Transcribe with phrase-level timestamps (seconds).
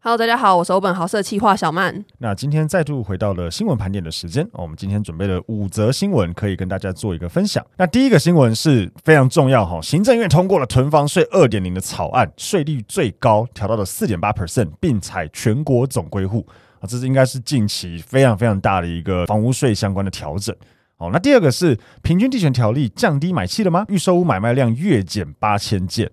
[0.00, 2.04] Hello，大家好，我是欧本豪社企划小曼。
[2.18, 7.66] 那今天再度回到了新闻盘点的时间，我们今天准备了五则新闻，可以跟大家做一个分享。
[7.76, 16.46] 那第一个新闻是非常重要哈，行政院通过了囤房税二点零的草案，税率最高调到了四点八 percent，并采全国总归户
[16.78, 20.54] 啊，这是应该是近期非常非常大的一个房屋税相关的调整。
[20.96, 23.84] 好，那第二个是平均地权条例降低买气了吗？
[23.88, 26.08] 预售屋买卖量月减八千件。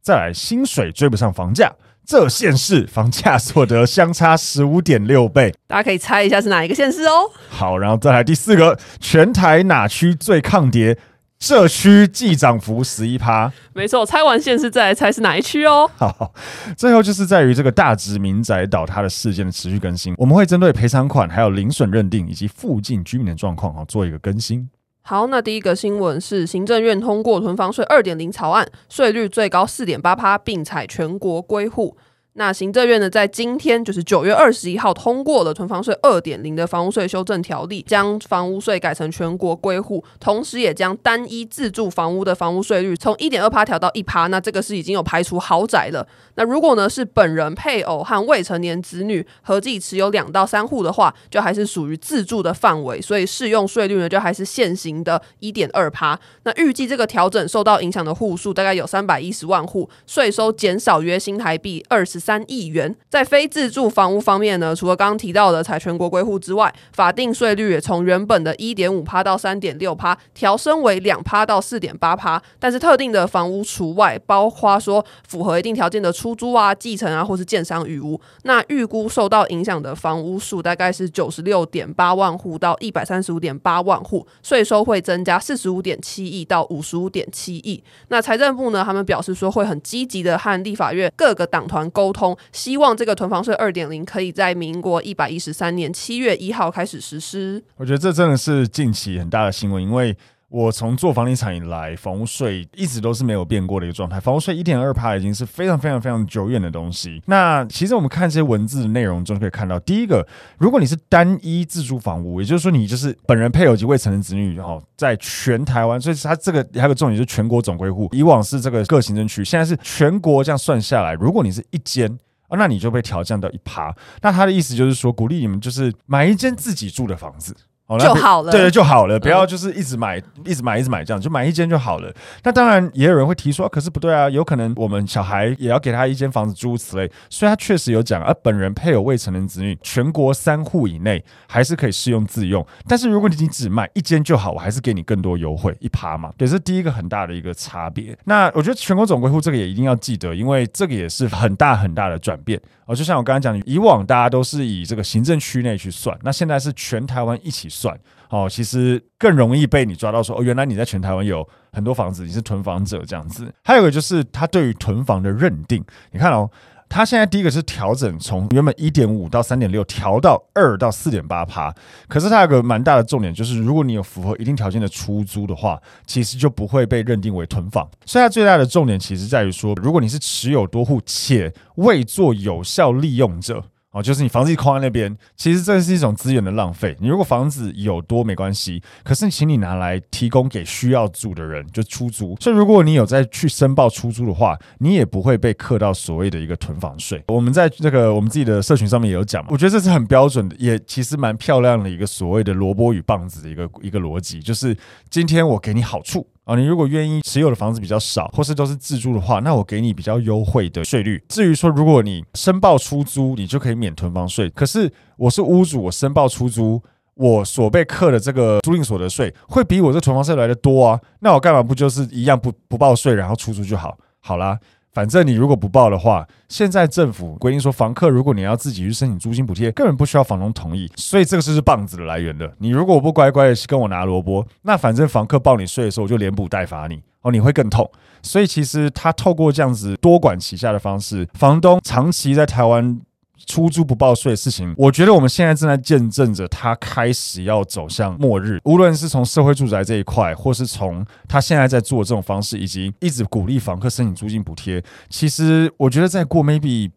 [0.00, 1.70] 再来，薪水追不上房价。
[2.08, 7.30] 这县市房价所得相差十五点六倍，大家可以猜一下是哪一个县市哦。
[7.50, 10.96] 好，然后再来第四个，全台哪区最抗跌？
[11.38, 13.52] 这区既涨幅十一趴。
[13.74, 15.88] 没错，猜完县市再来猜是哪一区哦。
[15.98, 16.32] 好，
[16.78, 24.66] 最后就是在于这个大直民宅倒塌的事件的持续更新，我们会针对赔偿款、还有零损认定以及附近居民的状况啊做一个更新。
[25.10, 31.96] 好，那第一个新闻是行政院通过囤房税二点零草案，税率最高四点八趴，并采全国归户。
[32.34, 44.28] 那行政院呢，在今天就是九月二十一号通过了囤房税二点零的房屋税修正条例，将房屋税改成全国归户，同时也将单一自住房屋的房屋税率从一点二趴调到一趴。
[44.28, 46.06] 那这个是已经有排除豪宅了。
[46.36, 56.16] 那如果呢是本人、配偶和未成年子女合计持有两到三户的话，就还是属于自住的范围，所以适用税率呢就还是现行的一点二趴。
[56.44, 62.94] 那预计这个调整受到影响的户数大概有三百一十万户，税收减少约新台币二十三亿元。
[63.08, 72.42] 在非自住房屋方面呢，除了刚刚提到的采全国归户之外，法定税率也从原本的一点五趴到三点六趴调升为两趴到四点八趴。
[72.58, 78.20] 但是特定的房屋除外，包括说符合一定条件的出租啊、继承啊，或是建商余屋。
[78.42, 87.82] 那预估受到影响的房屋数大概是九十六点八万户到一百三十五点八万户，税收会增加四十五点七亿到五十五点七亿。
[88.08, 92.18] 那财政部呢，他们表示说会很积极的和立法院各个党团沟沟。
[92.18, 97.62] 通希望这个囤房税二点零可以在民国一百一十三年七月一号开始实施。
[97.76, 100.16] 我觉得这真的是近期很大的新闻，因为
[100.50, 104.18] 我从做房地产以来，房屋税一直都是没有变过的一个状态。
[104.18, 107.22] 房屋税一点二趴已经是非常非常非常久远的东西。
[107.26, 110.26] 那其实我们看这些文字的内容中可以看到，第一个，
[110.56, 118.08] 如果你是单一自住房屋，也就是说你就是本人、配偶及未成年子女，哈，在全台湾，所以它这个还有个重点就是全国总归户。
[118.12, 122.10] 以往是这个各行政区，现在是全国这样算下来，如果你是一间
[122.48, 123.94] 啊，那你就被调降到一趴。
[124.22, 127.54] 那他的意思就是说，鼓励你们就是买一间自己住的房子。
[127.88, 132.12] 哦、就好了，对对，就好了，不要就是一直买，嗯、一直买，一直买这样，就买一间就好了。
[132.44, 137.10] 那当然也有人会提出，可是不对啊，有可能我们小孩也要给他一间房子，诸如此类。
[137.30, 142.64] 所以他确实有讲，而本人配偶未成年子女，全国三户以内还是可以适用自用。
[142.86, 146.30] 但是如果你只买一间就好，我还是给你更多优惠一趴嘛。
[146.36, 148.14] 对，这是第一个很大的一个差别。
[148.24, 152.60] 那我觉得全国总归户这个也一定要记得，因为这个也是很大很大的转变。
[152.88, 157.94] 哦，就像我刚才讲，以往大家都是以这个行政区内去算，那现在是全台湾一起算。
[158.30, 163.52] 哦，其实更容易被你抓到说，说哦，原来你在全台湾有很多房子，你是囤房者这样子。
[163.62, 166.50] 还有一个就是他对于囤房的认定，你看哦，
[166.88, 171.72] 它现在第一个是调整从原本一点五到三点六调到二到四点八趴，
[172.08, 177.88] 可是它有个蛮大的重点，就是如果你有符合一定条件的出租的话，其实就不会被认定为囤房。
[178.06, 183.64] 所以它最大的重点其实在于说，如果你是持有多户且未做有效利用者。
[184.02, 186.96] 就是你房子空在那边，其实这是一种资源的浪费。
[187.00, 192.36] 你如果房子有多没关系，可是请你拿来提供给需要住的人，就出租。
[192.40, 197.22] 所以如果你有在去申报出租的话，你也不会被课到所谓的一个囤房税。
[197.28, 204.76] 我们在这个我们自己的社群上面也有讲嘛，我觉得这是很标准的，也其实蛮漂亮的一个所谓的萝卜与棒子的一个一个逻辑，就是
[205.10, 206.26] 今天我给你好处。
[206.48, 211.22] 啊，你如果愿意持有的房子比较少，或是都是自住的话，那我给你比较优惠的税率。
[211.28, 214.48] 至于说，如果你申报出租，你就可以免囤房税。
[214.48, 216.82] 可是我是屋主，我申报出租，
[217.16, 220.98] 我所被课的这个租赁所得税会比我这囤房税来的多啊。
[221.20, 223.98] 那我干嘛不就是一样不不报税，然后出租就好？
[224.20, 224.58] 好啦。
[224.98, 232.52] 反正你如果不报的话，现在政府规定说，房客如果你要自己去申请租金补贴，根本不需要房东同意，所以这个就是棒子的来源的。
[232.58, 237.88] 你如果不乖乖的跟我拿萝卜，那反正房客报你税的时候，我就连补带罚你哦，你会更痛。
[238.22, 243.00] 所以其实他透过这样子多管齐下的方式，房东长期在台湾
[243.46, 248.60] 出租不报税的事情，我觉得我们现在正在见证着它开始要走向末日。
[248.64, 256.90] 无论是从社会住宅这一块，或是从他现在在做这种方式，以及一直鼓励房客申请租金补贴，其实我觉得再过 maybe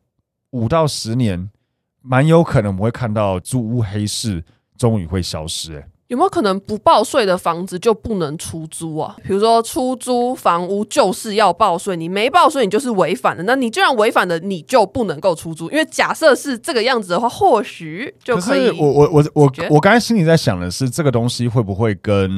[0.51, 1.49] 五到十年，
[2.01, 4.43] 蛮有可能我们会看到租屋黑市
[4.77, 5.85] 终于会消失，欸。
[6.11, 9.15] 有没有可能不报税的房子就不能出租啊？
[9.23, 13.41] 比如说出租房屋就是要报税，你没报税你就是违反的。
[13.43, 15.71] 那你既然违反了，你就不能够出租。
[15.71, 18.67] 因为假设是这个样子的话，或许就可以。
[18.67, 22.29] 可是我我我我我刚才心里在想的是，这个东西会不会跟，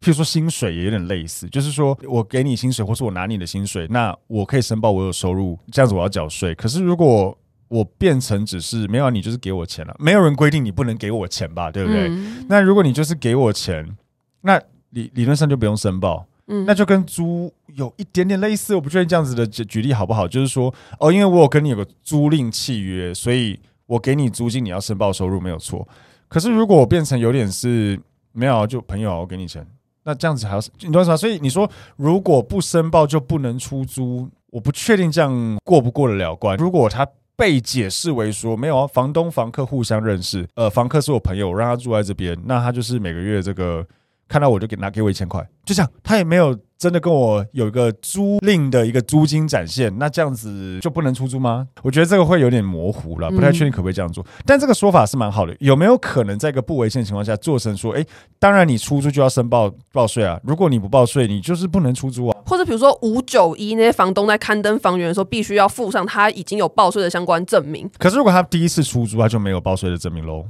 [0.00, 1.46] 譬如说薪水也有点类似？
[1.50, 6.54] 就是说我给你薪水，或是我拿你的薪水，那我可以申报我有收入，这样子我要缴税。
[6.54, 7.36] 可是如果
[7.70, 9.94] 我变成只是没有你，就是给我钱了。
[10.00, 12.08] 没有人规定你不能给我钱吧，对不对？
[12.08, 13.96] 嗯、那如果你就是给我钱，
[14.40, 16.26] 那理理论上就不用申报。
[16.48, 18.74] 嗯，那就跟租有一点点类似。
[18.74, 20.26] 我不确定这样子的举举例好不好？
[20.26, 23.56] 就是说，哦，因为我有跟你有个租赁契约，所以
[23.86, 25.86] 我给你租金，你要申报收入没有错。
[26.26, 27.96] 可是如果我变成有点是
[28.32, 29.64] 没有，就朋友我给你钱，
[30.02, 31.16] 那这样子还要你懂什么？
[31.16, 36.56] 所以你说如果不申报就不能出租，我不确定这样过不过得了关。
[36.56, 37.06] 如果他。
[37.40, 43.82] 被解释为说没有啊，房东房客互相认识，呃，房客是我朋友，我让他住在这边，那他就是每个月这个
[44.30, 51.66] 看到我就给拿给我一千块，就这样，他也没有真的跟我有一个租赁的一个租金展现，那这样子就不能出租吗？
[51.82, 54.22] 我觉得这个会有点模糊了，不太确定可不可以这样做。
[54.22, 58.06] 嗯、但这个说法是蛮好的，有没有可能在一个不违宪的情况下做成说，哎，
[58.38, 62.38] 当然你出租就要申报报税啊，如果你不报税，你就是不能出租啊。
[62.46, 67.90] 或者比如说五九一那些房东在刊登房源的时候，必须要附上他已经有报税的相关证明。
[67.98, 70.44] 可是如果他第一次出租，他就没有报税的证明喽，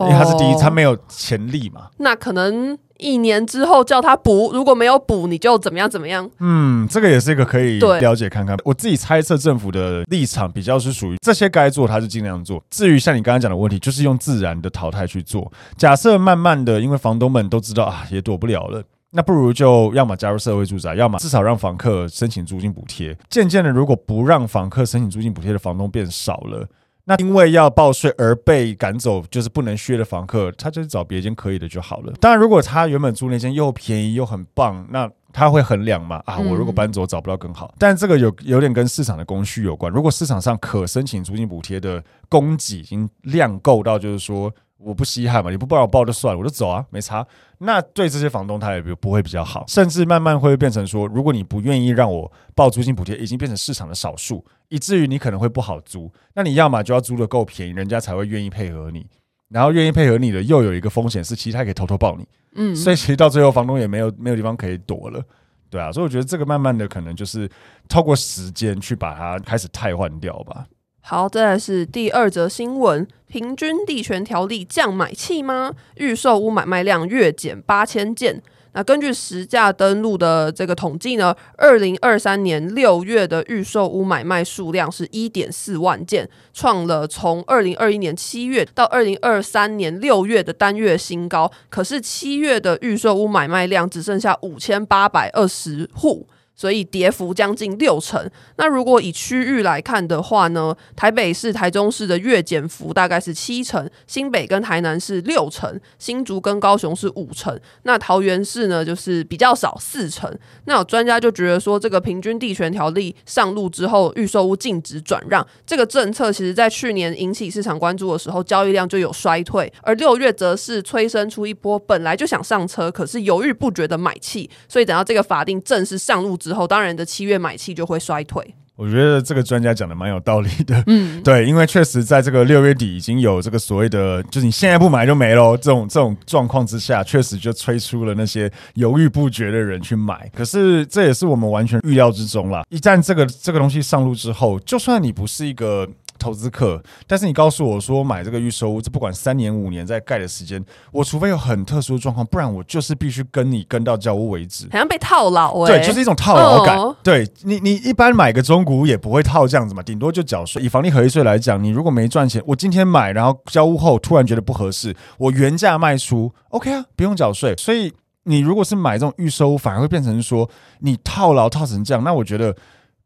[0.00, 1.88] 因为他是第一，他没有潜力嘛。
[1.98, 6.28] 那可能一年之后叫他补，如果没有补，你就怎么样怎么样。
[6.38, 8.56] 嗯，这个也是一个可以了解看看。
[8.64, 12.62] 我自己猜测政府的立场比较是属于这些该做，他就尽量做。
[12.70, 15.50] 至于像你刚刚讲的问题，就是用自然的淘汰去做。
[15.76, 18.82] 假设慢慢的，因为房东们都知道啊，也躲不了了。
[19.12, 23.16] 那不如就要么加入社会住宅，要么至少让房客申请租金补贴。
[23.28, 26.64] 渐渐的，如果不让房客申请租金补贴的房东变少了，
[27.10, 32.12] 那因为要报税而被赶走，就是不能续的房客，他就找别间可以的就好了。
[32.20, 36.22] 当然，如果他原本租那间又便宜又很棒，那他会衡量嘛？
[36.24, 37.74] 啊，我如果搬走找不到更好。
[37.80, 39.92] 但这个有有点跟市场的供需有关。
[39.92, 44.52] 如果市场上可申请租金补贴的供给已经量够到，就是说。
[44.82, 47.26] 我不稀罕嘛，你不帮我报就算了，我就走啊，没差。
[47.58, 56.10] 那对这些房东他也不会比较好，甚至慢慢会变成说，如果你不愿意让我报租金补贴，已经变成市场的少数，以至于你可能会不好租。
[56.34, 59.06] 那你要么就要租的够便宜，人家才会愿意配合你。
[59.50, 62.26] 然后愿意配合你的，又有一个风险是，其实他可以偷偷报你。
[62.54, 65.22] 嗯，所以其实到最后，房东也没有没有地方可以躲了，
[65.68, 65.92] 对啊。
[65.92, 67.50] 所以我觉得这个慢慢的可能就是
[67.88, 70.64] 透过时间去把它开始汰换掉吧。
[71.02, 75.72] 好，再来是第二则新闻：平均地权条例降买气吗？
[75.96, 78.40] 预售屋买卖量月减八千件。
[78.72, 91.50] 那根据实价登录的这个统计呢，二零二三年六月的预售屋买卖数量是一点四万件，创了从二零二一年七月到二零二三年六月的单月新高。
[91.68, 96.28] 可是七月的预售屋买卖量只剩下五千八百二十户。
[96.60, 98.30] 所以跌幅将近六成。
[98.56, 107.58] 那如果以区域来看的话呢，台北市、台中市的月减幅大概是七成，新北跟台南是六成，新竹跟高雄是五成。
[107.84, 110.30] 那桃园市呢，就是比较少四成。
[110.66, 119.72] 那有专家就觉得说，这个平均地权条例上路之后，预售屋禁止转让这个政策，其实在去年引起市场关注的时候，交易量就有衰退。
[119.80, 124.50] 而六月则是催生出一波本来就想上车，可是犹豫不决的买气。
[124.68, 128.54] 所以等到这个法定正式上路之，之后，当然的七月买气就会衰退。
[128.74, 140.28] 我觉得这个专家讲的蛮有道理的，嗯， 对，因为确实在这个六月底已经有这个所谓的，就是你现在不买就没喽，这种这种状况之下，确实就催出了那些犹豫不决的人去买。
[140.34, 142.64] 可是这也是我们完全预料之中啦。
[142.70, 145.86] 一旦这个这个东西上路之后，就算你不是一个。
[146.20, 150.62] 投资客，但是你告诉我说买这个预售屋，这不管三年五年在盖的时间，
[150.92, 156.78] 我除非有很特殊的状况，不然我就是必须跟你跟到交屋为止，好像被套牢哎、欸，对，就是一种套牢感。
[156.78, 160.62] 哦、对你，你一般买个中古屋也不会套这样子嘛，顶多就缴税。
[160.62, 167.54] 以房地合一税来讲，你如果没赚钱，我今天买，然后交屋后突然觉得不合适，我原价卖出，OK 啊，不用缴税。
[167.56, 167.92] 所以
[168.24, 170.48] 你如果是买这种预售屋，反而会变成说
[170.80, 172.54] 你套牢套成这样，那我觉得。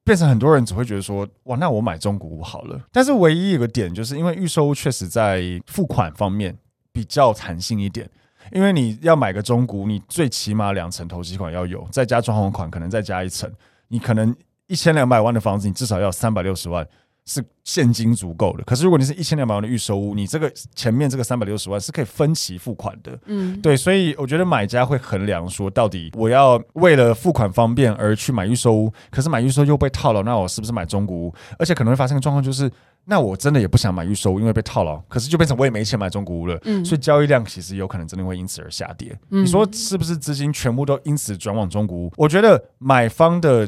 [0.05, 2.81] 变成很多人只会觉得说，哇，那我买中古屋好了。
[2.93, 6.57] 但是唯一一个点，就是因为预售屋确实在付款方面
[6.93, 8.09] 比较弹性一点。
[8.53, 13.51] 因为你要买个中古，你最起码两层头期款要有，再加装潢款，可能再加一层。
[13.89, 16.87] 你可能一千两百万的房子，你至少要三百六十万。
[17.27, 23.19] 是现金足够的，可是如果你是一千两百万的预售屋，你这个前面这个三百六十万是可以分期付款的。
[23.25, 31.35] 嗯，对，所以我觉得买家会衡量说，到底我要为了付款方便而去买预售屋，可是买预售又被套牢，那我是不是买中古屋？
[31.59, 32.71] 而且可能会发生个状况就是，
[33.07, 36.59] 那我真的也不想买预售屋，因为被套牢，可是就变成我也没钱买中古屋了。
[36.65, 39.19] 嗯，所以交易量其实有可能真的会因此而下跌。
[39.31, 42.13] 嗯，你说是不是资金全部都因此转往中古屋？
[42.19, 43.67] 我觉得买方的。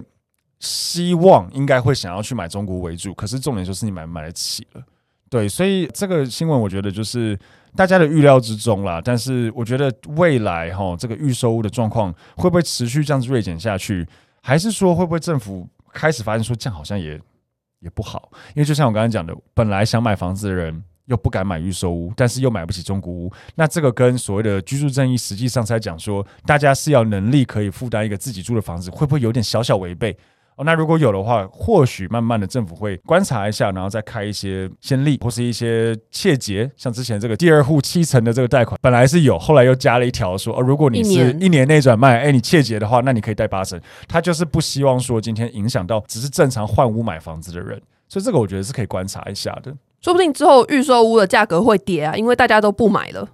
[0.59, 4.83] 希望应该会想要去买中古为主，可是重点就是你买不买得起了，
[5.29, 7.39] 对，所以这个新闻我觉得就是
[7.75, 9.01] 大家的预料之中啦。
[9.05, 14.07] 但是我觉得未来哈，这个预售屋的状况会不会持续这样子锐减下去，
[14.41, 17.21] 还是说会不会政府开始发现说这样好像也
[17.81, 18.31] 也不好？
[18.55, 30.17] 因为就像我刚才讲的，本来想买房子的人又不敢买预售屋，但是又买不起中古屋，那这个跟所谓的居住正义实际上在讲说，大家是要能力可以负担一个自己住的房子，会不会有点小小违背？
[30.57, 43.79] 哦，那如果有的话，或许慢慢的政府会观察一下，然后再开一些先例或是一些切结，像之前这个第二户七成的这个贷款，本来是有，后来又加了一条说，哦，如果你是一年内转卖，哎，你切结的话，那你可以贷八成。
[44.09, 49.75] 他就是不希望说今天影响到只是正常换屋买房子的人，所以这个我觉得是可以观察一下的。
[50.01, 53.29] 说不定之后预售屋的价格会跌啊，因为大家都不买了。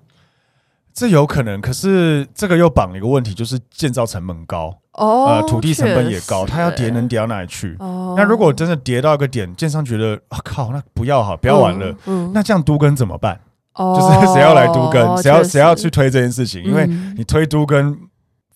[0.93, 4.82] 这有可能，可是这个又绑了一个问题，就是建造成本高。
[4.93, 7.77] 哦，呃，土地成本也高，它要跌能跌到哪里去？
[7.79, 13.41] 哦，那如果真的跌到一个点，建商觉得啊靠，那不要哈，不要玩了，嗯，嗯，那这样都跟怎么办？
[13.75, 16.63] 哦，就是谁要来都跟，谁要谁要去推这件事情？
[16.63, 17.99] 因为你推都跟，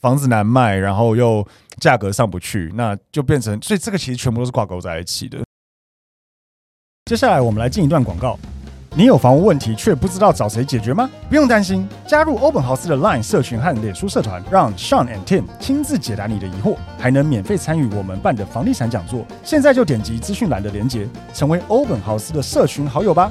[0.01, 1.47] 房子难卖，然后又
[1.81, 5.39] 价格上不去，那就变成，所以这个其实全部都是挂钩在一起的。
[7.07, 8.39] 接下来我们来进一段广告。
[8.99, 11.11] 你有房屋问题却不知道找谁解决吗？
[11.29, 19.23] 不用担心，加入欧本豪斯的 Line 社群和脸书社团，让 Sean and Tim 亲自解答你的疑惑，还能免费参与我们办的房地产讲座。
[19.45, 23.31] 现在就点击资讯栏的链接，成为欧本豪斯的社群好友吧。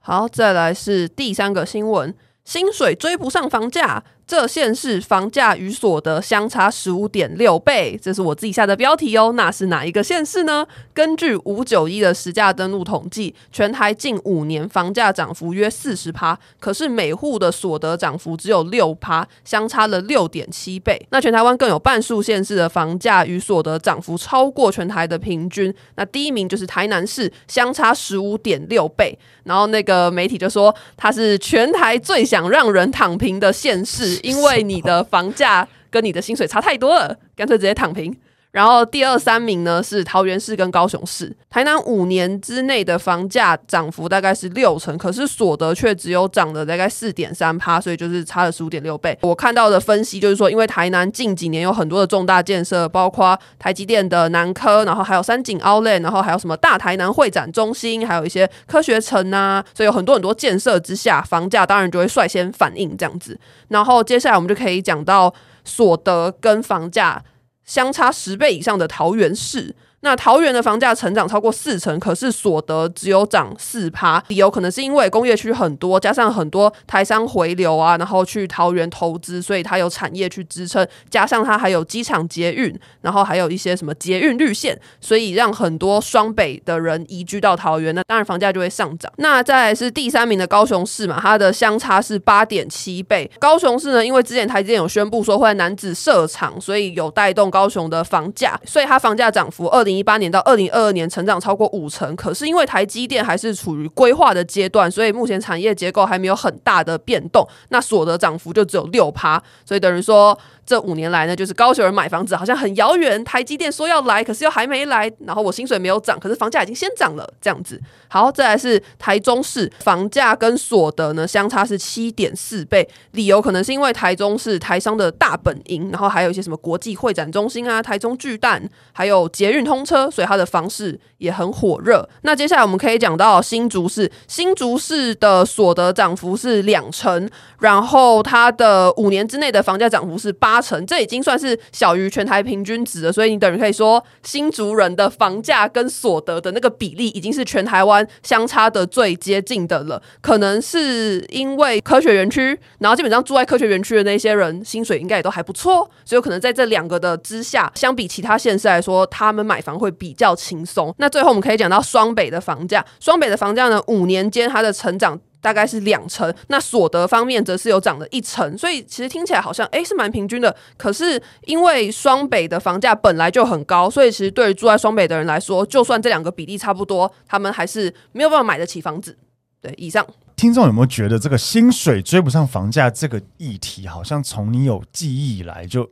[0.00, 4.04] 好，再来是第三个新闻：薪水追不上房价。
[4.26, 9.32] 这县市房价与所得相差十五点六倍，这是我自己下的标题哦。
[9.36, 10.66] 那是哪一个县市呢？
[10.92, 21.00] 根据五九一的实价登录统计，全台近五年房价涨幅约四十趴，可是每户的所得涨幅只有六趴，相差了六点七倍。
[21.10, 25.72] 那全台湾更有半数县市的房价与所得涨幅超过全台的平均。
[25.94, 29.16] 那第一名就是台南市，相差十五点六倍。
[29.44, 34.15] 然后那个媒体就说，它是全台最想让人躺平的县市。
[34.22, 38.14] 因为你的房价跟你的薪水差太多了，干脆直接躺平。
[38.56, 49.18] 然后第二三名呢是桃园市跟高雄市，台南五年之内的房价涨幅大概是六成，可是所得却只有涨了大概四点三趴，所以就是差了十五点六倍。
[49.20, 63.38] 我看到的分析就是说，因为台南近几年有很多的重大建设，包括台积电的南科，然后还有三井 Outlet，然后还有什么大台南会展中心，还有一些科学城啊，所以有很多很多建设之下，房价当然就会率先反应这样子。
[63.68, 67.22] 然后接下来我们就可以讲到所得跟房价
[67.66, 69.74] 相差十倍以上的桃园市。
[70.06, 89.12] 那桃园的房价成长超过四成，可是所得只有涨四趴，理由可能是因为工业区很多，加上很多台商回流啊，然后去桃园投资，所以它有产业去支撑，加上它还有机场捷运，然后还有一些什么捷运绿线，所以让很多双北的人移居到桃园，那当然房价就会上涨。
[89.16, 93.28] 那再来是第三名的高雄市嘛，它的相差是八点七倍。
[93.40, 110.38] 高雄市呢，因为之前台积电有宣布说会在楠梓设厂，所以有带动高雄的房价，所以它房价涨幅二零一八年到二零二二年成长超过五成，可是因为台积电还是处于规划的阶段，所以目前产业结构还没有很大的变动，那所得涨幅就只有六趴，所以等于说。
[110.66, 117.80] 这五年来呢，就是高雄人买房子好像很遥远，台积电说要来，可是又还没来，然后我薪水没有涨，可是房价已经先涨了，这样子。
[118.08, 132.06] 好，再来是台中市房价跟所得呢相差是七点四倍，理由可能是因为台中是台商的大本营，然后还有一些什么国际会展中心啊、台中巨蛋，还有捷运通通车，所以它的房市也很火热。
[132.22, 137.30] 那接下来我们可以讲到新竹市，新竹市的所得涨幅是两成，
[137.60, 140.56] 然后它的五年之内的房价涨幅是八。
[140.66, 150.02] 成，这已经算是小于全台平均值了，所以你等于可以说，新竹人的房价跟所得的那个比例，已经是全台湾相差的最接近的了。
[150.20, 160.94] 可能是因为科学园区，然后基本上住在科学园区的那些人，薪水应该也都还不错，所以可能在这两个的之下，相比其他县市来说，他们买房会比较轻松。
[160.98, 165.20] 那最后我们可以讲到双北的房价，双北的房价呢，五年间它的成长。
[165.38, 170.56] 大概是两成，那所得方面则是有涨了一成，所以其实听起来好像哎是蛮平均的。
[170.76, 179.16] 可是因为双北的房价本来就很高，所以其实对于住在双北的人来说，就算这两个比例差不多，他们还是没有办法买得起房子。
[179.62, 180.04] 对，以上
[180.34, 185.88] 听众有没有觉得这个薪水追不上房价这个议题，好像从你有记忆以来就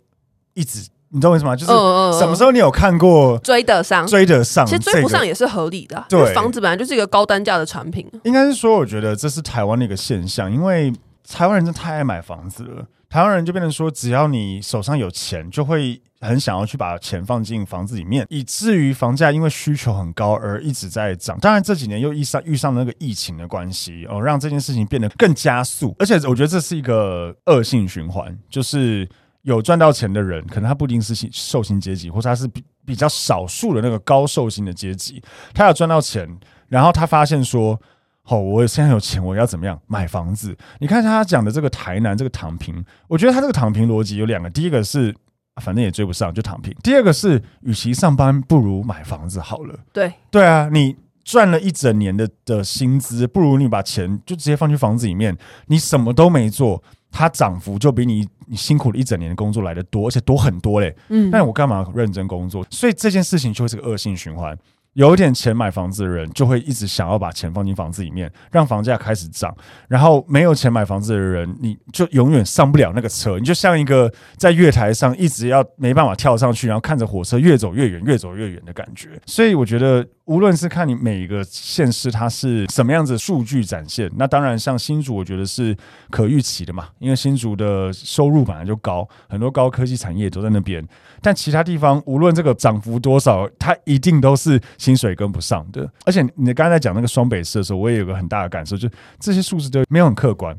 [0.54, 0.88] 一直。
[1.14, 1.54] 你知道为什么？
[1.54, 1.72] 就是
[2.18, 4.04] 什么时候你有看过追得上？
[4.04, 6.04] 追得上，其实追不上也是合理的。
[6.08, 8.04] 对，房子本来就是一个高单价的产品。
[8.24, 10.92] 应该是说，我觉得这是台湾的一个现象，因为
[11.30, 12.84] 台湾人真的太爱买房子了。
[13.08, 21.38] 台湾人就变成说，只要你手上有钱，就会很想要去把钱放进房子里面，以至于房价因为需求很高而一直在涨。
[21.38, 25.94] 当然这几年又遇上遇上那个疫情的关系哦，让这件事情变得更加速。
[26.00, 29.08] 而且我觉得这是一个恶性循环，就是。
[29.44, 35.22] 有赚到钱的人，可能他不一定是受薪阶级，或者他是比比较少数的那个高受薪的阶级。
[35.52, 36.28] 他有赚到钱，
[36.68, 37.78] 然后他发现说
[38.24, 45.14] ：“哦，我现在有钱，我要怎么样买房子？”你看他讲的这个台南这个躺平，我觉得他这个躺平逻辑有两个：第一个是
[45.62, 49.78] 反正也追不上就躺平；第二个是与其上班，不如买房子好了。
[49.92, 55.36] 对对啊，你赚了一整年的的薪资，不如你把钱就直接放去房子里面，
[55.66, 56.82] 你什么都没做。
[57.16, 60.94] 它涨幅就比你你辛苦了一整年的工作来的多，而且多很多嘞。
[61.10, 62.66] 嗯，那我干嘛认真工作？
[62.70, 64.58] 所以这件事情就会是个恶性循环。
[64.94, 69.54] 有一点钱买房子的人，就会一直想要把钱放进房子里面，让房价开始涨。
[69.88, 73.38] 然后没有钱买房子的人，你就永远上不了那个车。
[73.38, 79.20] 你就像一个在月台上一直要没办法跳上去，然后看着火车越走越远，越走越远的感觉。
[79.26, 85.76] 所以我觉得，无论是看你每一个县市它是什么样子数据展现，那当然像新竹，我觉得是
[86.10, 90.86] 可预期的嘛，因为新竹的收入本来就高，很多高科技产业都在那边。
[91.20, 95.88] 但其他地方，无论这个涨幅多少，它一定都是薪水跟不上的。
[96.04, 98.88] 而且你刚才在讲那个双北市的时候，我也有个很大的感受，就
[99.18, 100.54] 这些数字都没有很客观。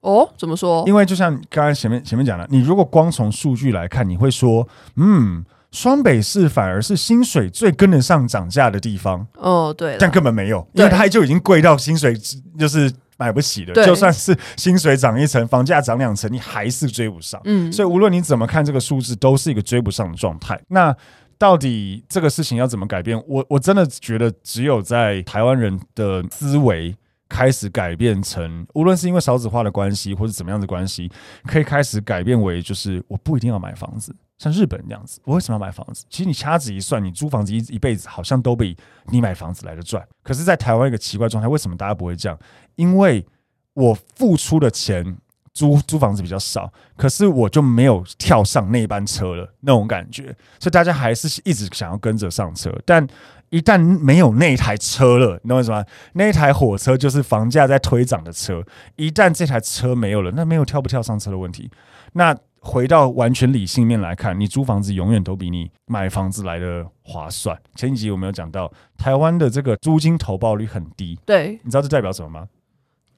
[0.00, 0.82] 哦，怎么说？
[0.86, 9.26] 因为就像刚才前面前面讲的，你如果光从数据来看，你会说，嗯，双北市反而是薪水最跟得上涨价的地方。
[9.34, 12.14] 哦，对，但根本没有，因为它就已经贵到薪水
[12.58, 12.92] 就是。
[13.20, 17.38] 买不起的，就算是薪水涨一层，房价涨两层，你还是追不上。
[17.44, 20.58] 嗯，所以无论你怎么看这个数字，都是一个追不上的状态。
[20.68, 20.96] 那
[21.40, 23.18] 到底这个事情要怎么改变？
[23.26, 26.94] 我我真的觉得，只有在台湾人的思维
[27.30, 31.10] 开始改变成，无论是因为少子化的关系，或者怎么样的关系，
[31.46, 34.14] 可以开始改变为，就是我不一定要买房子。
[34.36, 36.04] 像日本那样子，我为什么要买房子？
[36.10, 38.76] 其实你掐指一算，你租房子一一辈子好像都比
[39.06, 40.06] 你买房子来的赚。
[40.22, 42.38] 可是，在台湾一个奇怪状态，为什么大家不会这样？
[42.76, 43.26] 因为
[43.72, 45.16] 我付出的钱
[45.52, 50.34] 租租房子比较少，可是我就没有跳上那班车了，那种感觉。
[50.58, 53.06] 所以大家还是一直想要跟着上车，但
[53.50, 55.84] 一旦没有那台车了，你懂我意思吗？
[56.12, 58.64] 那台火车就是房价在推涨的车。
[58.94, 61.68] 一旦这台车没有了，那没有跳不跳上车的问题。
[62.12, 67.58] 那回到完全理性面来看，你租房子永远都比你买房子来的划算。
[67.74, 72.46] 前几集我们有讲到，台湾的这个租金投报率很低，对，你知道这代表什么吗？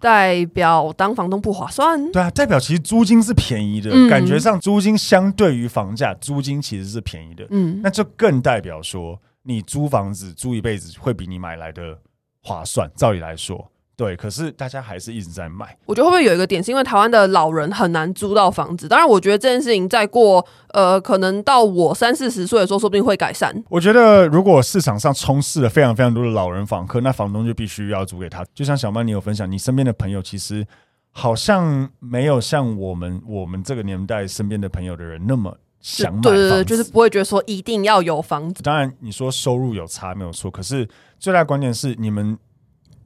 [0.03, 2.11] 代表当房东不划算。
[2.11, 7.47] 对啊，代表其实租金是便宜的，嗯、感觉上租金相对于房价，租金其实是便宜的。
[7.51, 11.97] 嗯，那就更代表说，你租房子租一辈子会比你买来的
[12.43, 12.91] 划算。
[12.97, 13.71] 照理来说。
[13.95, 15.77] 对，可是大家还是一直在卖。
[15.85, 18.89] 我觉得会不会有一个点，是因为台湾的老人很难租到房子？
[18.89, 23.55] 当然，我觉得这件事情再过呃，可能到我三四十岁的时候，说不定会改善。
[23.69, 28.45] 我觉得如果市场上充斥了非常非常多的老人房客，那房东就必须要租给他。
[28.55, 30.67] 就像小曼，你有分享，你身边的朋友其实
[31.11, 36.29] 好像没有像我们我们这个年代身边的朋友的人那么想买房子。
[36.31, 38.63] 对对对，就是不会觉得说一定要有房子。
[38.63, 40.89] 当然，你说收入有差没有错，可是
[41.21, 42.39] 最大的关键是你们。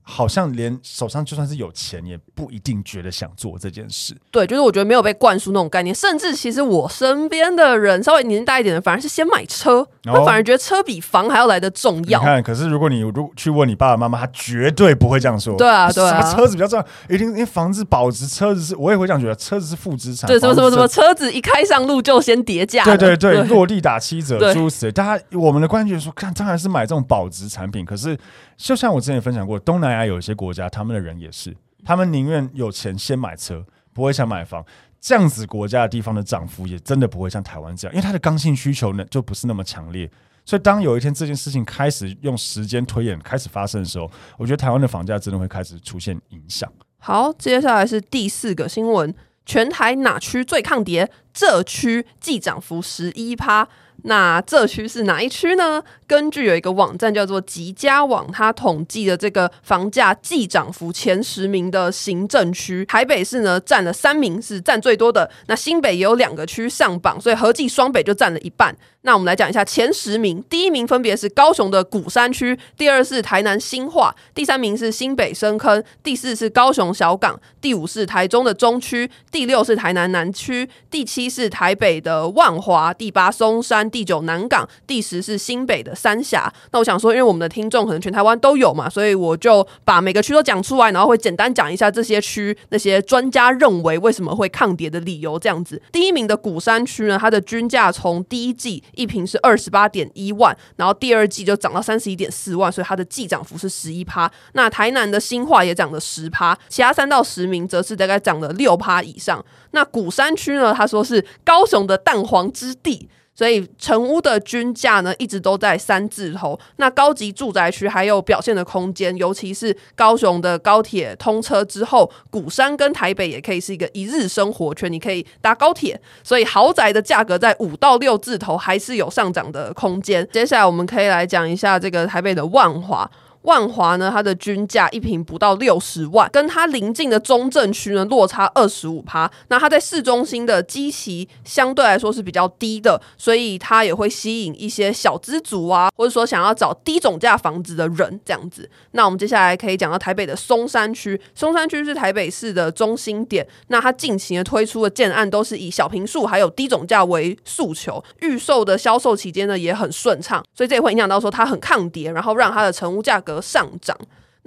[0.08, 4.16] 好像连手上就算是有钱，也不一定觉得想做这件事。
[4.30, 12.20] 对，就是我觉得没有被灌输那种概念，甚至其实我身边的人稍微年纪大一点的，反而是先买车，他、哦、反而觉得车比房还要来的重要。
[12.20, 15.56] 你看，可是如果你如去问你爸爸妈妈，他绝对不会这样说。
[15.56, 17.14] 对啊，对啊，什么车子比较重要？
[17.14, 20.28] 一定因为房子保值，车子是我也会这样觉得，车子是负资产。
[20.28, 22.84] 对，什么什么什么，车子一开上路就先跌价。
[22.84, 24.92] 对对对，对落地打七折， 诸如此类。
[24.92, 28.16] 大家我们的观点说，看当然是买这种保值产品，可是。
[28.58, 34.64] 就像我之前分享过，东南亚有一些国家，他们的人也是，他们宁愿有钱先买车，不会想买房。
[35.00, 40.10] 这样子国家的地方的涨幅也真的不会像台湾这样，因为它的刚性需求呢就不是那么强烈。
[40.44, 46.72] 所以当有一天这件事情开始用时间推演开始发生的时候，我觉得台湾的房价真的会开始出现影响。
[46.98, 49.12] 好，接下来是第四个新闻：
[49.44, 51.10] 全台哪区最抗跌？
[51.32, 53.68] 这区季涨幅十一趴。
[54.04, 55.82] 那这区是哪一区呢？
[56.06, 65.30] 根据有一个网站叫做极佳网，它统计的这个房价季涨幅前十名的行政区，台北市呢占了三名，是占最多的。
[65.46, 68.76] 那新北也有两个区上榜，所以合计双北就占了一半。
[69.02, 86.52] 那我们来讲一下前十名，第一名分别是高雄的鼓山区，第二是台南新化，第三名是新北深坑，第四是高雄小港，第五是台中的中区，第六是台南南区，第七是台北的万华，第八松山，第九南港，第十是新北的三峡。
[86.70, 95.38] 那我想说，因为我们的听众可能全台湾都有嘛，所以我就把每个区都讲出来，然后会简单讲一下这些区那些专家认为为什么会抗跌的理由。
[95.38, 98.66] 这样子，第一名的鼓山区呢，它的均价从第一季。
[98.94, 104.30] 一坪是二十八点一万，然后第二季就涨到三十一点四万，所以它的季涨幅是十一趴。
[104.52, 109.42] 那台南的新化也涨了十趴，其他三到十名则是大概涨了六趴以上。
[109.70, 113.08] 那鼓山区呢，他说是高雄的蛋黄之地。
[113.36, 116.58] 所以成屋的均价呢，一直都在三字头。
[116.76, 126.00] 那高级住宅区还有表现的空间，尤其是高雄的高铁通车之后，鼓山跟台北也可以是一个一日生活圈，你可以搭高铁。
[126.24, 130.26] 所以豪宅的价格在五到六字头还是有上涨的空间。
[130.32, 133.08] 接下来我们可以来讲一下这个台北的万华。
[133.46, 139.30] 万华呢，它的均价一平不到六十万，跟它邻近的中正区呢落差二十五趴。
[139.48, 148.68] 那它在市中心的基期相对来说是比较低的，所以它也会吸引一些小资族啊，或者说想要找低总价房子的人这样子。
[148.90, 153.46] 那我们接下来可以讲到台北的松山区，松山区是台北市的中心点。
[153.68, 163.35] 那它近期呢推出的建案都是以小坪数还有低总价为诉求，预售的销售期间呢也很顺畅，所以这也会影响到说它很抗跌，然后让它的成屋价格。
[163.40, 163.96] 上涨。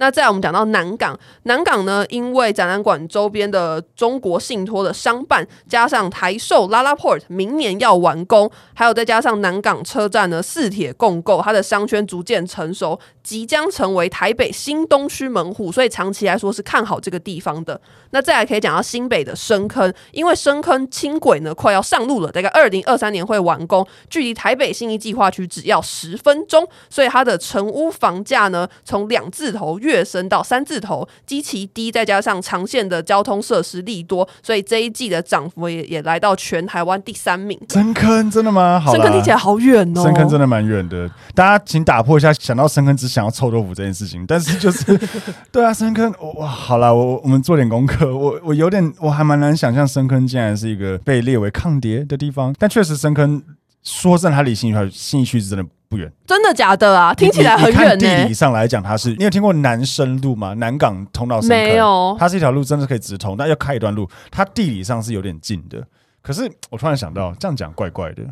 [0.00, 17.78] 那再我们讲到南港，南港呢，因为展览馆周边的中国信托的商办，加上台售 LaLaport 明年要完工，还有再加上南港车站呢四铁共构，它的商圈逐渐成熟，即将成为台北新东区门户，所以长期来说是看好这个地方的。
[18.12, 37.60] 那再来可以讲到新北的深坑，因为深坑轻轨呢快要上路了，大概二零二三年会完工，距离台北信义计划区只要十分钟，所以它的成屋房价呢从两字头跃升到三字头，基期低，再加上长线的交通设施利多，所以这一季的涨幅也也来到全台湾第三名。
[37.68, 38.80] 深坑真的吗？
[38.80, 40.02] 好，深坑听起来好远哦。
[40.02, 44.24] 深坑真的蛮远的，大家请打破一下想到深坑只想要臭豆腐这件事情。
[44.26, 44.98] 但是就是，
[45.50, 53.42] 对啊，深坑哇，好了，我我们做点功课，我我有点我还蛮难想象深坑竟然是一个被列为抗跌的地方，但确实深坑
[53.82, 55.64] 说真的，它离信义区信义区是真的。
[55.90, 57.12] 不远，真的假的啊？
[57.12, 57.96] 听起来很远呢。
[57.96, 60.54] 地理上来讲，它是你有听过南深路吗？
[60.54, 62.16] 南港通到深坑没有？
[62.16, 64.08] 它是一条路，真的可以直通，但要开一段路。
[64.30, 65.84] 它地理上是有点近的，
[66.22, 68.22] 可是我突然想到，这样讲怪怪的，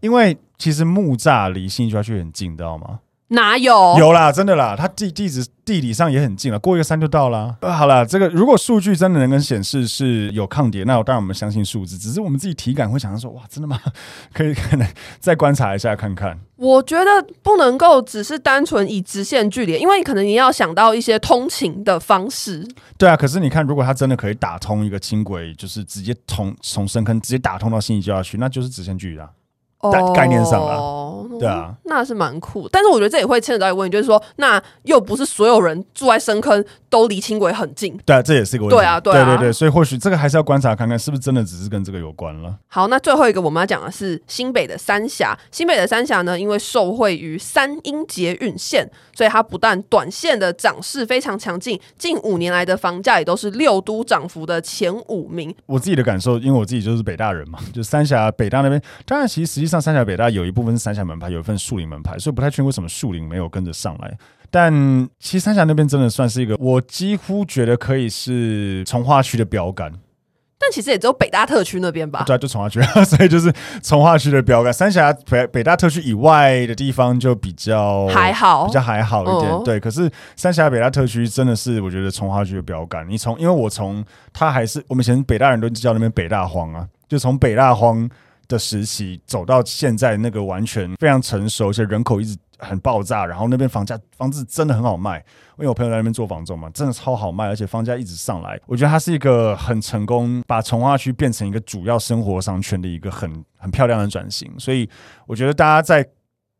[0.00, 2.98] 因为其实木栅离信义区区很近，知道吗？
[3.28, 3.96] 哪有？
[3.98, 7.54] 有啦，真的啦，它地地址地理上也很近了，过一个山就到了。
[7.60, 11.98] 呃，好了，这个如果数据真的能跟显示是有抗跌，那我当然我们相信数字。
[11.98, 13.78] 只是我们自己体感会想到说，哇，真的吗？
[14.32, 14.88] 可以可能
[15.20, 16.38] 再观察一下看看。
[16.56, 17.04] 我觉得
[17.42, 22.66] 不能够只是单纯以直线距离，因为可能你要想到一些通勤的方式。
[22.96, 29.28] 对啊，可是你看，如果它真的可以打通一个轻轨，就是直接从从深坑直接打通到新义就要去，那就是直线距离啦。
[29.80, 32.68] 概概念上了，对啊，那是蛮酷。
[32.72, 37.96] 但是我觉得这也会牵扯到一个问题，就是说，那又不是所有人住在深坑都离轻轨很近。
[38.04, 38.76] 对啊，这也是一个问题。
[38.76, 42.52] 对啊，对啊，对对对，所以或许这个还是要观察看看，是不是真的只是跟这个有关了。
[42.66, 45.38] 好，那最后一个我们要讲的是新北的三峡。
[45.52, 55.54] 新北的三峡呢，因为受惠于三英捷运线，所以它不但短线的涨势非常强劲，近五年来的房价也都是六都涨幅的前五名。
[55.66, 64.16] 我自己的感受，因为我自己就是北大人嘛，就三峡北大那边，当然其实实际上三峡北大有一部分是三峡门派，有一份树林门派，所以不太确定为什么树林没有跟着上来。
[64.50, 64.72] 但
[65.18, 69.92] 其实三峡那边真的算是一个，我几乎觉得可以是从化区的标杆。
[70.60, 72.24] 但其实也只有北大特区那边吧？
[72.26, 74.72] 对啊，就从化区， 所以就是从化区的标杆。
[74.72, 79.52] 三峡北北大特区以外的地方就比较还好，比较还好一点。
[79.52, 83.08] 嗯、对，可是三峡北大特区真的是我觉得从化区的标杆。
[83.08, 88.08] 你从因为我从他还是我们以前北大人都叫那边北大荒啊，就从北大荒。
[88.48, 95.18] 的时期走到现在，那个完全非常成熟，而且人口一直很爆炸，然后那边房价房子真的很好卖，
[95.58, 98.58] 因为我朋友在那边做房仲嘛，真的超好卖，而且房价一直上来。
[98.66, 104.50] 我觉得它是一个很成功，把从化区变成一个主要生活商圈的一个很很漂亮的转型。
[104.58, 104.88] 所以
[105.26, 106.04] 我觉得大家在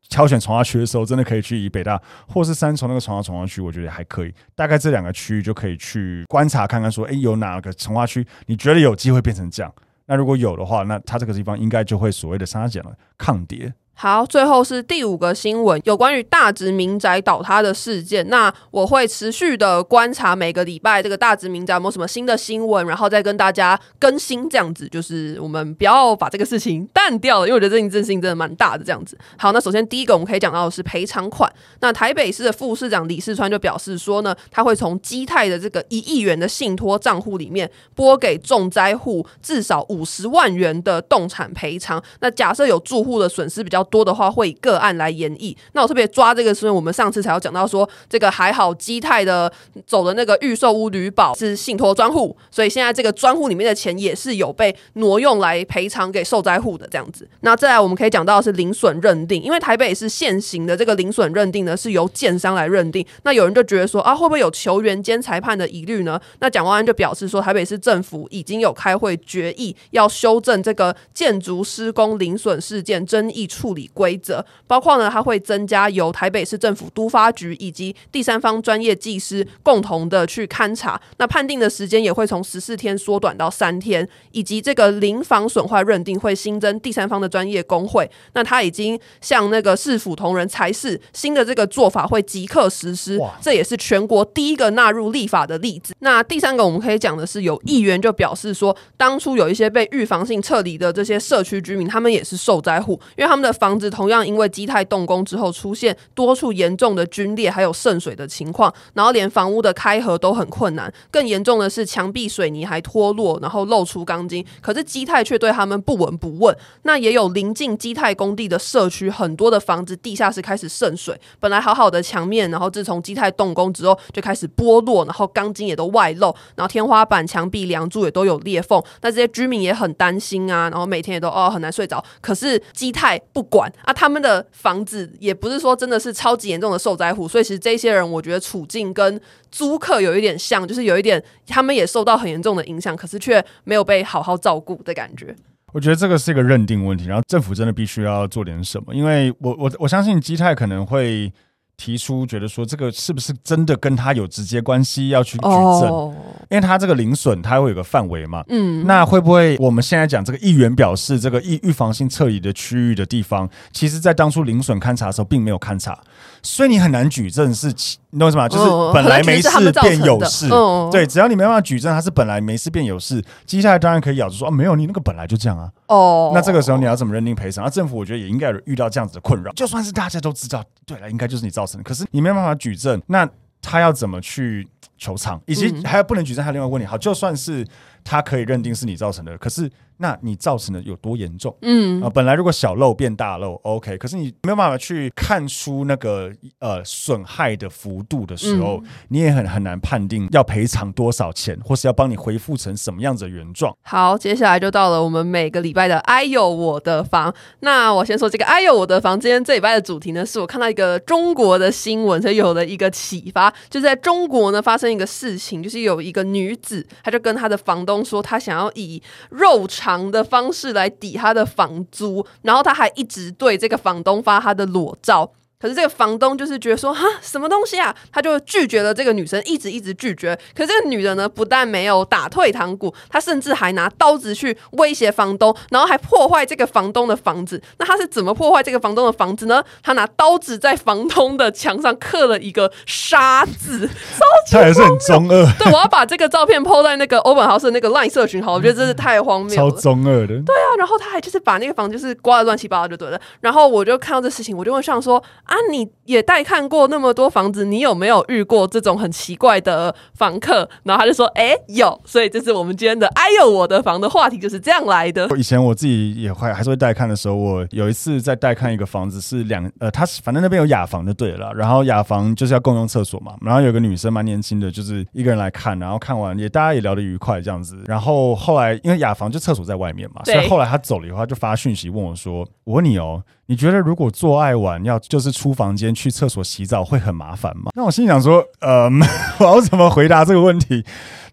[0.09, 4.35] 挑选从化区的时候，真的可以去以北大或是三重那个从化从化区，我觉得还可以。
[4.55, 9.75] 大概这两个区域就可以去观察看看，说，哎，有哪个从化区你觉得有机会变成这样？
[10.09, 13.73] 那如果有的话，那它这个地方应该就会所谓的杀减了抗跌。
[14.01, 18.25] 好，最后是第五个新闻，有关于大直民宅倒塌的事件。
[18.29, 24.49] 那我会持续的观察每个礼拜这个大直民宅有没有什么新的新闻，然后再跟大家更新。
[24.49, 28.85] 这样子就是我们不要把这个事情淡掉了，因为我觉得这件事情真的蛮大的。
[28.85, 31.53] 这样子，好，那首先第一个我们可以讲到的是赔偿款。
[31.81, 42.01] 那台北市的副市长李世川就表示说呢，他会从基泰的这个一亿元的信托账户里面拨给重灾户至少五十万元的动产赔偿。
[42.21, 45.57] 那假设有住户的损失比较多的话，会以个案来演绎。
[45.73, 49.53] 那我特别抓这个，是因为我们上次才有讲到说，这个还好基泰的
[49.87, 57.29] 走的那个预售屋履保是信托专户，所以现在这个专户里面的钱也是有被挪用来赔偿给受灾户的这样子。
[57.41, 63.05] 那再来我们可以讲到的是零损认定，因为台北市现行的这个零损认定呢是由建商来认定。
[63.23, 66.21] 那有人就觉得说啊，会不会有球员兼裁判的疑虑呢？
[66.41, 88.11] 那蒋万安就表示说，台北市政府已经有开会决议要修正这个建筑施工零损事件争议处理规则，包括呢，它会增加由台北市政府都发局以及第三方专业技师共同的去勘查，那判定的时间也会从十四天缩短到三天，以及这个临房损坏认定会新增第三方的专业工会。
[88.35, 95.95] 那他已经向那个市府同仁才是，新的这个做法会即刻实施，这也是全国第一个纳入立法的例子。
[96.01, 103.68] 那第三个我们可以讲的是，有议员就表示说，当初有一些被预防性撤离的这些社区居民，他们也是受灾户，因为他们的房。
[103.69, 110.91] 房子同样因为基泰动工之后出现多处严重的龟裂，还有渗水的情况，然后连房屋的开合都很困难。
[111.11, 114.43] 更严重的是墙壁水泥还脱落，然后露出钢筋。
[114.63, 116.57] 可是基泰却对他们不闻不问。
[116.85, 128.83] 那也有临近基泰工地的社区，很多的房子地下室开始渗水，本来好好的墙面，然后自从基泰动工之后就开始剥落，然后钢筋也都外露，然后天花板、墙壁、梁柱也都有裂缝。
[129.03, 132.03] 那这些居民也很担心啊，然后每天也都哦很难睡着。
[132.23, 133.58] 可是基泰不管。
[133.59, 145.35] 管啊，他们的房子也不是说真的是超级严重的受灾户，所以其实这些人我觉得处境跟租客有一点像，就是有一点他们也受到很严重的影响，可是却没有被好好照顾的感觉。
[145.73, 151.33] 我觉得这个是一个认定问题，然后政府真的必须要做点什么，因为我我我相信基泰可能会。
[151.79, 156.13] 提出觉得说这个是不是真的跟他有直接关系，要去举证，oh.
[156.51, 165.97] 因为他这个零损他会有个范围嘛，嗯，那会不会我们现在讲这个议员表示这个预预防性撤离的区域的地方，其实在当初零损勘察的时候并没有勘查，
[166.43, 167.67] 所以你很难举证是，
[168.11, 168.49] 你懂我意思吗？
[168.49, 170.91] 就是本来没事变有事，oh.
[170.91, 176.35] 对，只要你没办法举证他是本来没事变有事，接下来当然可以咬着说啊，没有，你那个本来就这样啊，哦，oh.
[176.35, 177.65] 那这个时候你要怎么认定赔偿？
[177.65, 181.85] 那政府我觉得也应该遇到这样子的困扰，就算是大家都知道，对了，应该就是你造成的。
[181.85, 183.29] 可是你没有办法举证，那
[183.61, 185.41] 他要怎么去求偿？
[185.47, 186.87] 以及还有不能举证，还有另外一个问题。
[186.87, 187.67] 好，就算是
[188.09, 189.71] 他可以认定是你造成的，可是。
[190.01, 191.53] 那你造成的有多严重？
[191.63, 203.77] 嗯啊，本来如果小漏变大漏，OK，可是你没有办法去看出那个呃损害的幅度的时候，嗯、你也很很难判定要赔偿多少钱，或是要帮你恢复成什么样子的原状。
[203.83, 207.35] 好，接下来就到了我们每个礼拜的“哎呦我的房”。
[207.59, 213.53] 那我先说这个“哎呦我的房”，今天这礼拜的主题呢，是我看到一个中国的新闻，所以有了一个启发。
[213.69, 220.09] 就在中国呢，发生一个事情，就是有一个女子，她就跟她的房东说，他想要以肉偿。
[220.11, 225.31] 的方式来抵他的房租，然后他还一直对这个房东发他的裸照。
[225.61, 227.93] 可是这个房东就是觉得说，哈，什么东西啊？
[228.13, 230.39] 他就拒绝了这个女生，一直一直拒绝。
[230.55, 237.61] 可是这个女人呢，不但没有打退堂鼓，她甚至还拿刀子去威胁房东，然后还破坏这个房东的房子。
[237.79, 239.61] 那她是怎么破坏这个房东的房子呢？
[239.83, 243.89] 她拿刀子在房东的墙上刻了一个“杀”字，
[244.53, 245.45] 他也是很中二。
[245.59, 250.41] 对，我要把这个照片 po 在那个欧本豪斯那个 LINE 社群，好，我觉得真是太荒谬了，超中二的。
[250.43, 253.21] 对啊，然后他还就是把那个房就是刮的乱七八糟就对了。
[253.41, 255.21] 然后我就看到这事情，我就问上说。
[255.49, 260.69] 啊，你也带看过那么多房子，你有没有遇过这种很奇怪的房客？
[260.83, 265.27] 然后他就说：“哎、欸，有。”所以这是我们今天的“哎呦我的房”的话题，就是这样来的。
[265.39, 271.51] 以前我自己也会还是会带看的时候，我有一次在带看一个房子，是两呃，他是反正那边有雅房就对了。
[271.55, 273.35] 然后雅房就是要共用厕所嘛。
[273.41, 277.83] 然后有个女生蛮年轻的，就是一个人来看，然后看完也大家也聊得愉快这样子。
[277.87, 287.71] 然后后来因为雅房就厕所在外面嘛，所以后来他走了以后，他就发讯息问我说：“我问你哦。”你觉得如果做爱完要就是出房间去厕所洗澡会很麻烦吗？
[287.75, 288.89] 那我心想说，呃，
[289.41, 290.85] 我要怎么回答这个问题？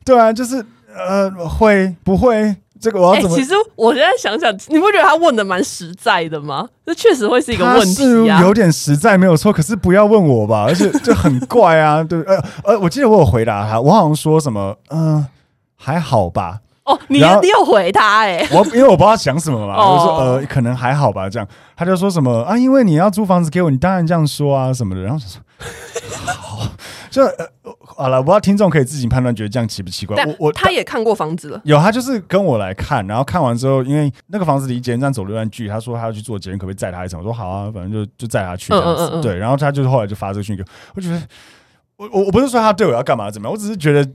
[0.06, 3.36] 对啊，就是呃，会不会这个我要怎么？
[3.36, 6.70] 欸、其实我现在想想，你不觉得他问的蛮实在的吗？
[6.86, 9.52] 这确实会是一个问题啊，有点实在没有错。
[9.52, 15.28] 可是不要问我吧， 而且就很怪啊，对呃呃，我记得我有回答他，我好像说什么，嗯、呃，
[15.76, 16.62] 还好吧。
[16.86, 18.48] 哦，你你有回他哎、欸？
[18.56, 25.02] 我因为我不知道他想什么嘛，哦我说呃，可能还好吧，这样他就说什么啊，因为你要租房子给我，你当然这样说啊什么的。
[25.02, 25.42] 然后就说
[26.32, 26.68] 好，
[27.10, 27.46] 就呃
[27.82, 30.24] 好了，我不知道听众可以自己判断，觉得这样奇不奇怪？
[30.26, 37.20] 我我他也看过房子了，有他就是跟我来看，然后看完之后，因为那个房子离捷运站走了一段距离，他说他要去做捷运，可不可以载他一程？
[37.20, 39.02] 我说好啊，反正就就载他去这样子。
[39.02, 40.68] 嗯嗯嗯嗯对，然后他就是后来就发这个讯息我，
[40.98, 41.20] 我觉得
[41.98, 44.08] 我我我不是说他对我要干嘛怎么样，我只是觉得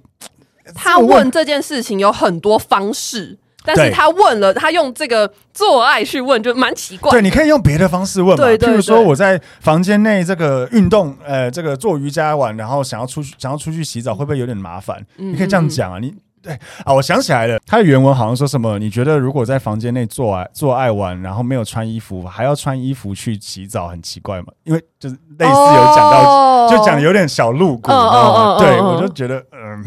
[0.75, 7.11] 他问这件事情有很多方式，但是他问了，他用这个做爱去问，就蛮奇怪。
[7.11, 15.05] 对，你可以用别的方式问嘛，对对对譬如说我在房间内这个运动，呃，这个做瑜伽完，然后想要出去，想要出去洗澡，会不会有点麻烦？
[15.19, 18.79] 嗯你可以这样讲啊，你对啊，我想起来了，他的原文好像说什么？
[18.79, 24.47] 你觉得如果在房间内做爱做爱完，然后没有穿衣服，还要穿衣服去洗澡，很奇怪吗？
[24.65, 29.85] 因为就是类似有讲到，哦、就讲有点小露骨，嗯嗯嗯嗯对嗯我就觉得嗯。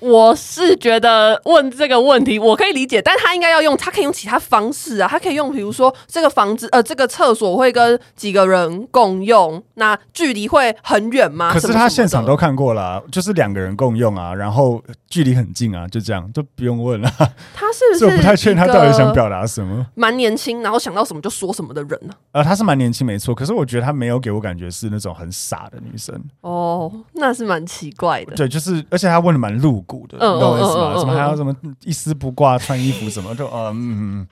[0.00, 11.52] 我是觉得问这个问题我可以理解，但他应该要用，他可以用其他方式啊，他可以用，比如说这个房子，呃，这个厕所会跟几个人共用，那距离会很远吗？
[11.52, 17.10] 可是他现场都看过了、就是两个人共用啊，然后距离很近啊，就这样，就不用问了。
[17.54, 18.04] 他是不是？
[18.06, 19.86] 我不太确定他到底想表达什么。
[19.94, 22.40] 蛮年轻，然后想到什么就说什么的人呢、啊？
[22.40, 23.34] 呃，他是蛮年轻，没错。
[23.34, 26.18] 可是我觉得他没有给我感觉是那种很傻的女生。
[26.40, 28.34] 哦，那是蛮奇怪的。
[28.34, 30.92] 对，就是，而且他问的蛮露骨的，懂我意思吗？
[30.92, 31.54] 嗯嗯、什么还要什么
[31.84, 34.26] 一丝不挂穿衣服什么，就嗯嗯，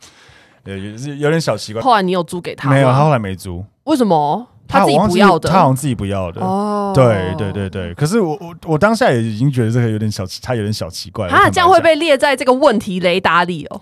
[0.64, 1.80] 也也是有点小奇怪。
[1.82, 2.74] 后来你有租给他吗？
[2.74, 3.64] 没有，他后来没租。
[3.84, 4.46] 为什么？
[4.68, 6.40] 他自己不要的，他好像自己不要的。
[6.40, 7.94] 哦，对对对对。
[7.94, 11.28] 可是我我我当下也已经觉得这个有点小，他有点小奇怪。
[11.28, 13.80] 他这样会被列在这个问题雷达里哦。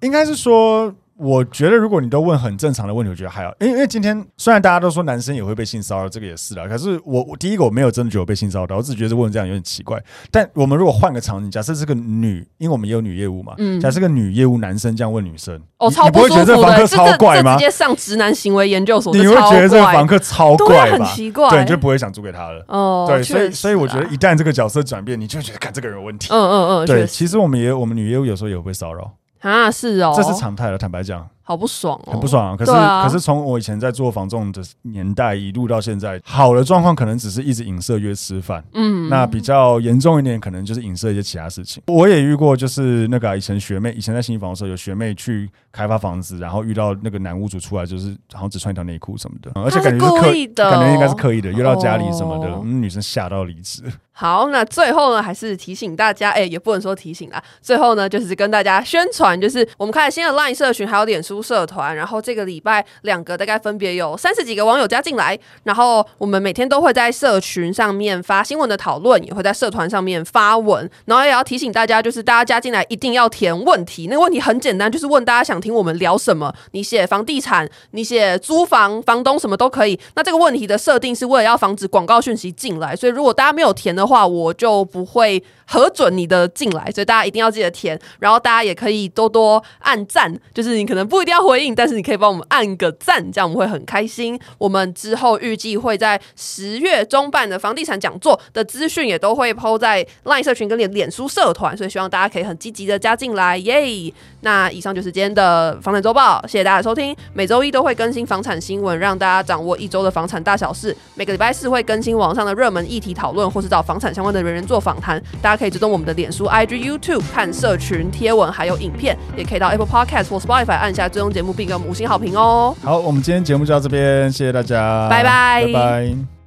[0.00, 0.92] 应该是说。
[1.20, 3.52] 我觉得，如果你都问很正常的问题，我觉得还好。
[3.60, 6.66] 因为因为今天虽然大家都说男生也会被性骚扰，这个也是啦。
[6.66, 10.02] 可是我我第一个我没有真的觉得我被性骚扰，我只觉得问这样有点奇怪。
[10.30, 17.54] 但我们如果换个场景，假设是个女，因为我们也有女业务嘛，嗯，假设个女业务男生这样问女生，哦，超你不会觉得这个房客超怪吗？
[17.54, 21.04] 直接上直男行为研究所，你会觉得这个房客超怪吧？
[21.04, 22.64] 很奇怪，对，你就不会想租给他了。
[22.68, 26.28] 哦，对，所以所以我觉得一旦这个角色转变，你就会觉得看这个人有问题。
[26.32, 30.78] 嗯嗯嗯，对，其实我们也我们女业务有时候也会被骚扰啊，是哦，这是常态了。
[30.78, 31.28] 坦白讲。
[31.50, 32.56] 好不爽哦，很不爽啊！
[32.56, 41.82] 可是、啊、可是从我以前在做房仲的年代一路到现在，好的状况可能只是一直影射约吃饭，嗯，那比较严重一点，可能就是影射一些其他事情。
[41.88, 53.82] 我也遇过，就是那个、啊、以前学妹，以前在新房的时候，有学妹去开发房子，然后遇到那个男屋主出来，就是好像只穿一条内裤什么的，而且感觉是刻意的，感觉应该是刻意的，约到家里什么的，哦、嗯，女生吓到离职。
[54.12, 62.20] 好，那最后呢，还是提醒大家，哎、欸，也不能说提醒啦，最后呢，就是跟大家宣传，就是我们开了新的 LINE 社群，还有脸书社团，然后。
[62.20, 79.98] 这个礼拜两个大概分别有三十几个网友加进来，然后我们每天都会在社群上面发新闻的讨论，也会在社团上面发文，然后也要提醒大家，就是大家加进来一定要填问题，那个问题很简单，就是问大家想听我们聊什么，你写房地产，你写租房、房东什么都可以。
[80.14, 94.38] 那这个问题的设定是为了要防止广告讯息进来，所以如果大家没有填的话，我就不会核准你的进来，所以大家一定要记得填，然后大家也可以多多按赞，就是你可能不一定要回应，但是你可以帮我们按个赞，这样我们会很开心。
[94.58, 104.12] 我们之后预计会在十月中办的房地产讲座的资讯也都会抛在 LINE 社群跟脸脸书社团，所以希望大家可以很积极的加进来，耶、
[104.42, 107.16] 那以上就是今天的房产周报，谢谢大家收听。
[107.32, 110.96] 每周一都会更新房产新闻，让大家掌握一周的房产大小事。
[111.14, 115.22] 每个礼拜四会更新网上的热门议题讨论，或是找房产相关的人员做访谈。
[115.40, 122.74] 大家可以追踪我们的脸书、IG、YouTube 看社群贴文，还有影片，也可以到 Apple Podcast 或 Spotify 按下追踪节目，并给我们五星好评哦。
[122.82, 126.39] 好，我们今天节目就到这边，谢谢大家，拜拜，拜拜。